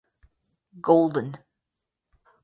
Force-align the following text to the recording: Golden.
Golden. 0.87 1.27